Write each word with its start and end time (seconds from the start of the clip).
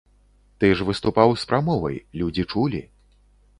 Ты 0.63 0.69
ж 0.79 0.87
выступаў 0.87 1.35
з 1.43 1.47
прамовай, 1.53 2.01
людзі 2.19 2.49
чулі. 2.51 2.83